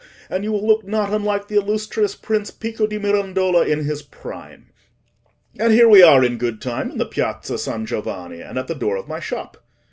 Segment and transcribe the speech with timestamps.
[0.31, 4.65] —and you will look not unlike the illustrious prince Pico di Mirandola in his prime.
[5.59, 8.73] And here we are in good time in the Piazza San Giovanni, and at the
[8.73, 9.57] door of my shop.